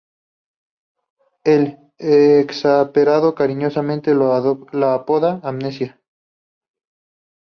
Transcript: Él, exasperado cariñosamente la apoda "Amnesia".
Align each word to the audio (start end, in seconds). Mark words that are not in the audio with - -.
Él, 1.43 1.77
exasperado 1.99 3.35
cariñosamente 3.35 4.15
la 4.15 4.95
apoda 4.95 5.39
"Amnesia". 5.43 6.01